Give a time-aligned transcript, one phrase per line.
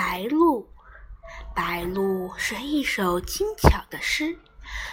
[0.00, 0.66] 白鹭，
[1.54, 4.38] 白鹭是一首精巧的诗，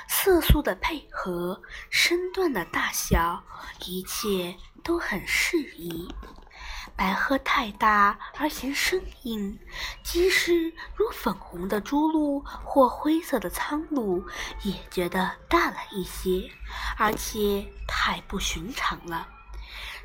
[0.10, 3.42] 色素的配合，身段的大小，
[3.86, 6.14] 一切都很适宜。
[6.98, 9.58] 白鹤太大而嫌生硬，
[10.04, 14.22] 即使如粉红的朱鹭或灰色的苍鹭，
[14.64, 16.52] 也觉得大了一些，
[16.98, 19.26] 而且太不寻常了。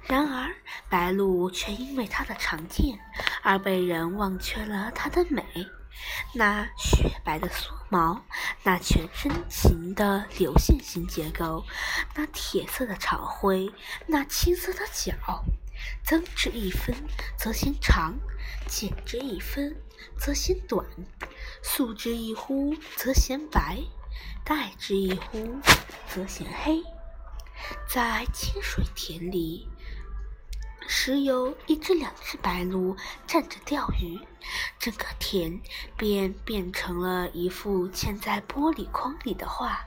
[0.05, 0.55] 然而，
[0.89, 2.99] 白鹭却因为它的常见
[3.43, 5.45] 而被人忘却了它的美。
[6.35, 8.25] 那雪白的缩毛，
[8.63, 11.65] 那全身形的流线型结构，
[12.15, 13.73] 那铁色的长喙，
[14.07, 15.45] 那青色的脚，
[16.03, 16.95] 增之一分
[17.37, 18.15] 则嫌长，
[18.67, 19.77] 减之一分
[20.19, 20.85] 则嫌短，
[21.63, 23.79] 素之一忽则嫌白，
[24.45, 25.61] 黛之一忽
[26.09, 26.83] 则嫌黑。
[27.89, 29.69] 在清水田里。
[30.95, 32.95] 时有一只、两只白鹭
[33.27, 34.21] 站着钓鱼，
[34.79, 35.59] 整个田
[35.97, 39.87] 便变成了一幅嵌在玻璃框里的画。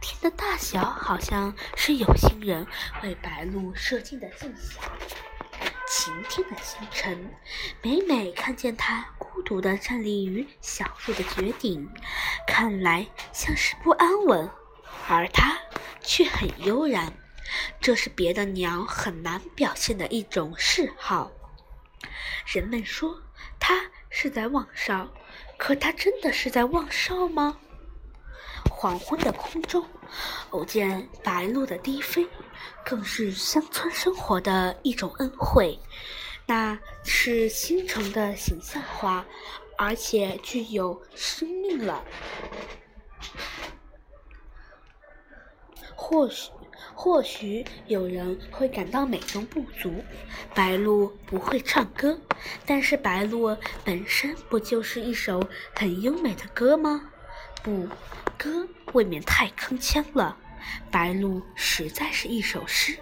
[0.00, 2.64] 田的大小好像是有心人
[3.02, 4.80] 为白鹭设计的镜像。
[5.88, 7.34] 晴天的清晨，
[7.82, 11.90] 每每看见它孤独地站立于小树的绝顶，
[12.46, 14.48] 看来像是不安稳，
[15.08, 15.58] 而它
[16.00, 17.12] 却很悠然。
[17.80, 21.30] 这是别的鸟很难表现的一种嗜好。
[22.46, 23.22] 人们说
[23.58, 25.08] 它是在望哨，
[25.56, 27.58] 可它真的是在望哨吗？
[28.70, 29.86] 黄昏的空中，
[30.50, 32.26] 偶见白鹭的低飞，
[32.84, 35.78] 更是乡村生活的一种恩惠。
[36.46, 39.24] 那是新城的形象化，
[39.78, 42.04] 而且具有生命了。
[45.94, 46.50] 或许。
[46.98, 50.02] 或许有人会感到美中不足，
[50.54, 52.18] 白鹭不会唱歌，
[52.64, 57.12] 但是白鹭本身不就是一首很优美的歌吗？
[57.62, 57.86] 不，
[58.38, 60.38] 歌未免太铿锵了。
[60.90, 62.98] 白鹭实在是一首诗，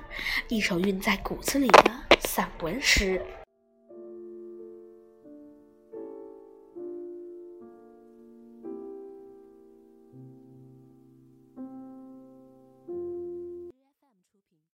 [0.49, 3.23] 一首韵在骨子里的散文诗。